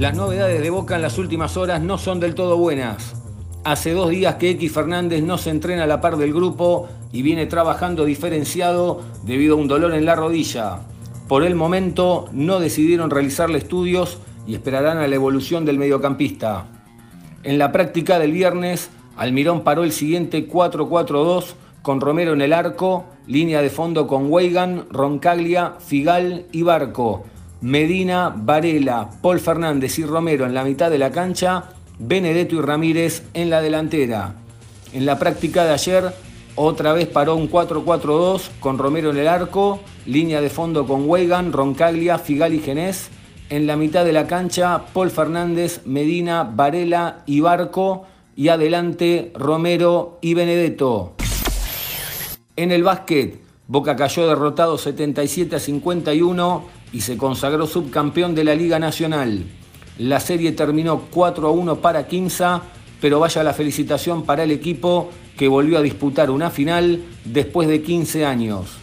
Las 0.00 0.16
novedades 0.16 0.62
de 0.62 0.70
Boca 0.70 0.96
en 0.96 1.02
las 1.02 1.18
últimas 1.18 1.58
horas 1.58 1.82
no 1.82 1.98
son 1.98 2.20
del 2.20 2.34
todo 2.34 2.56
buenas. 2.56 3.14
Hace 3.64 3.92
dos 3.92 4.08
días 4.08 4.36
que 4.36 4.48
X 4.48 4.72
Fernández 4.72 5.22
no 5.22 5.36
se 5.36 5.50
entrena 5.50 5.84
a 5.84 5.86
la 5.86 6.00
par 6.00 6.16
del 6.16 6.32
grupo 6.32 6.88
y 7.12 7.20
viene 7.20 7.44
trabajando 7.44 8.06
diferenciado 8.06 9.02
debido 9.24 9.56
a 9.56 9.58
un 9.58 9.68
dolor 9.68 9.92
en 9.92 10.06
la 10.06 10.14
rodilla. 10.14 10.78
Por 11.28 11.44
el 11.44 11.54
momento 11.54 12.30
no 12.32 12.60
decidieron 12.60 13.10
realizarle 13.10 13.58
estudios 13.58 14.16
y 14.46 14.54
esperarán 14.54 14.96
a 14.96 15.06
la 15.06 15.16
evolución 15.16 15.66
del 15.66 15.78
mediocampista. 15.78 16.64
En 17.42 17.58
la 17.58 17.70
práctica 17.70 18.18
del 18.18 18.32
viernes, 18.32 18.88
Almirón 19.18 19.64
paró 19.64 19.84
el 19.84 19.92
siguiente 19.92 20.48
4-4-2 20.48 21.44
con 21.82 22.00
Romero 22.00 22.32
en 22.32 22.40
el 22.40 22.54
arco, 22.54 23.04
línea 23.26 23.60
de 23.60 23.68
fondo 23.68 24.06
con 24.06 24.32
Weigan, 24.32 24.86
Roncaglia, 24.90 25.74
Figal 25.78 26.46
y 26.52 26.62
Barco. 26.62 27.26
Medina, 27.62 28.34
Varela, 28.34 29.10
Paul 29.20 29.38
Fernández 29.38 29.98
y 29.98 30.04
Romero 30.04 30.46
en 30.46 30.54
la 30.54 30.64
mitad 30.64 30.90
de 30.90 30.98
la 30.98 31.10
cancha, 31.10 31.64
Benedetto 31.98 32.56
y 32.56 32.60
Ramírez 32.60 33.24
en 33.34 33.50
la 33.50 33.60
delantera. 33.60 34.34
En 34.94 35.04
la 35.04 35.18
práctica 35.18 35.64
de 35.64 35.72
ayer, 35.72 36.12
otra 36.56 36.94
vez 36.94 37.06
paró 37.06 37.36
un 37.36 37.50
4-4-2 37.50 38.48
con 38.60 38.78
Romero 38.78 39.10
en 39.10 39.18
el 39.18 39.28
arco, 39.28 39.80
línea 40.06 40.40
de 40.40 40.48
fondo 40.48 40.86
con 40.86 41.08
Weigan, 41.08 41.52
Roncaglia, 41.52 42.18
Figal 42.18 42.54
y 42.54 42.60
Genés. 42.60 43.10
En 43.50 43.66
la 43.66 43.76
mitad 43.76 44.04
de 44.04 44.12
la 44.12 44.26
cancha, 44.26 44.86
Paul 44.94 45.10
Fernández, 45.10 45.82
Medina, 45.84 46.44
Varela 46.44 47.22
y 47.26 47.40
Barco. 47.40 48.06
Y 48.36 48.48
adelante, 48.48 49.32
Romero 49.34 50.18
y 50.22 50.32
Benedetto. 50.32 51.14
En 52.56 52.72
el 52.72 52.84
básquet, 52.84 53.40
Boca 53.66 53.96
cayó 53.96 54.26
derrotado 54.26 54.78
77 54.78 55.56
a 55.56 55.60
51 55.60 56.79
y 56.92 57.02
se 57.02 57.16
consagró 57.16 57.66
subcampeón 57.66 58.34
de 58.34 58.44
la 58.44 58.54
Liga 58.54 58.78
Nacional. 58.78 59.44
La 59.98 60.20
serie 60.20 60.52
terminó 60.52 61.06
4 61.10 61.48
a 61.48 61.50
1 61.50 61.76
para 61.76 62.06
Quinza, 62.06 62.62
pero 63.00 63.20
vaya 63.20 63.42
la 63.42 63.54
felicitación 63.54 64.24
para 64.24 64.44
el 64.44 64.50
equipo 64.50 65.10
que 65.36 65.48
volvió 65.48 65.78
a 65.78 65.82
disputar 65.82 66.30
una 66.30 66.50
final 66.50 67.02
después 67.24 67.68
de 67.68 67.82
15 67.82 68.24
años. 68.24 68.78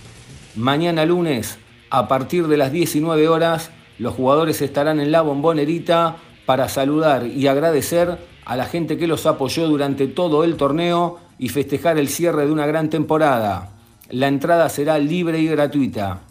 Mañana 0.55 1.05
lunes, 1.05 1.59
a 1.89 2.07
partir 2.07 2.47
de 2.47 2.57
las 2.57 2.71
19 2.71 3.27
horas, 3.27 3.71
los 3.99 4.13
jugadores 4.13 4.61
estarán 4.61 4.99
en 4.99 5.11
la 5.11 5.21
bombonerita 5.21 6.17
para 6.45 6.69
saludar 6.69 7.25
y 7.25 7.47
agradecer 7.47 8.17
a 8.45 8.55
la 8.55 8.65
gente 8.65 8.97
que 8.97 9.07
los 9.07 9.25
apoyó 9.25 9.67
durante 9.67 10.07
todo 10.07 10.43
el 10.43 10.55
torneo 10.55 11.19
y 11.37 11.49
festejar 11.49 11.97
el 11.97 12.07
cierre 12.07 12.45
de 12.45 12.51
una 12.51 12.65
gran 12.65 12.89
temporada. 12.89 13.71
La 14.09 14.27
entrada 14.27 14.69
será 14.69 14.97
libre 14.97 15.39
y 15.39 15.47
gratuita. 15.47 16.21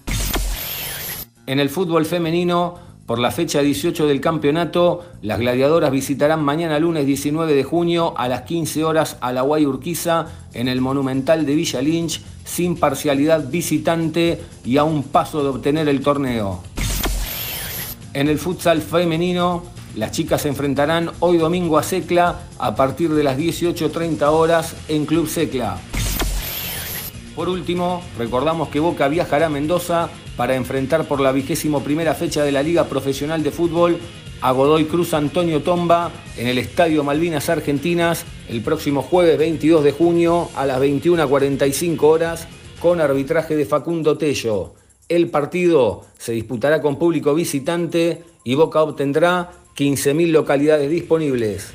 En 1.47 1.61
el 1.61 1.71
fútbol 1.71 2.07
femenino, 2.07 2.75
por 3.07 3.21
la 3.21 3.31
fecha 3.31 3.61
18 3.61 4.09
del 4.09 4.21
campeonato, 4.21 5.05
las 5.23 5.39
gladiadoras 5.39 5.93
visitarán 5.93 6.43
mañana 6.43 6.81
lunes 6.81 7.07
19 7.07 7.55
de 7.55 7.63
junio 7.63 8.15
a 8.17 8.27
las 8.27 8.43
15 8.43 8.83
horas 8.83 9.17
a 9.21 9.33
la 9.33 9.43
Guay 9.43 9.65
Urquiza 9.65 10.27
en 10.55 10.67
el 10.67 10.81
Monumental 10.81 11.47
de 11.47 11.55
Villa 11.55 11.81
Lynch, 11.81 12.21
sin 12.45 12.77
parcialidad 12.77 13.49
visitante 13.49 14.41
y 14.65 14.77
a 14.77 14.83
un 14.83 15.05
paso 15.05 15.45
de 15.45 15.51
obtener 15.51 15.89
el 15.89 16.01
torneo. 16.01 16.63
En 18.13 18.29
el 18.29 18.41
futsal 18.41 18.83
femenino, 18.83 19.63
las 19.95 20.11
chicas 20.11 20.43
se 20.43 20.49
enfrentarán 20.49 21.13
hoy 21.21 21.39
domingo 21.39 21.79
a 21.79 21.85
Secla 21.85 22.41
a 22.59 22.75
partir 22.75 23.15
de 23.15 23.23
las 23.23 23.39
18.30 23.39 24.23
horas 24.33 24.75
en 24.89 25.07
Club 25.07 25.29
Secla. 25.29 25.79
Por 27.37 27.51
último, 27.51 28.03
recordamos 28.17 28.71
que 28.71 28.81
Boca 28.81 29.09
viajará 29.09 29.47
a 29.47 29.51
Mendoza 29.51 30.09
para 30.39 30.57
enfrentar 30.57 31.05
por 31.05 31.21
la 31.21 31.33
vigésimo 31.33 31.85
primera 31.85 32.15
fecha 32.15 32.43
de 32.43 32.51
la 32.51 32.63
Liga 32.63 32.85
Profesional 32.85 33.43
de 33.43 33.51
Fútbol 33.51 33.99
a 34.41 34.53
Godoy 34.53 34.87
Cruz 34.87 35.13
Antonio 35.13 35.63
Tomba 35.63 36.11
en 36.39 36.47
el 36.47 36.57
Estadio 36.57 37.05
Malvinas 37.05 37.51
Argentinas 37.51 38.25
el 38.49 38.63
próximo 38.63 39.03
jueves 39.03 39.37
22 39.37 39.85
de 39.85 39.93
junio 39.93 40.49
a 40.57 40.65
las 40.65 40.81
21.45 40.81 42.03
horas 42.05 42.49
con 42.81 43.03
arbitraje 43.03 43.55
de 43.55 43.67
Facundo 43.67 44.17
Tello. 44.17 44.73
El 45.07 45.29
partido 45.29 46.07
se 46.17 46.33
disputará 46.33 46.81
con 46.81 46.99
público 46.99 47.35
visitante 47.35 48.25
y 48.45 48.55
Boca 48.55 48.83
obtendrá 48.83 49.51
15.000 49.77 50.31
localidades 50.31 50.91
disponibles. 50.91 51.75